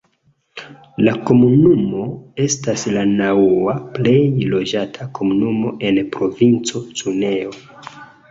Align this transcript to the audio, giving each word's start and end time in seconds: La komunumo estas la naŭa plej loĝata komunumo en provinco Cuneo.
La 1.07 1.11
komunumo 1.29 2.05
estas 2.45 2.85
la 2.95 3.03
naŭa 3.11 3.75
plej 3.99 4.17
loĝata 4.55 5.07
komunumo 5.19 5.75
en 5.91 6.01
provinco 6.17 6.81
Cuneo. 7.03 7.53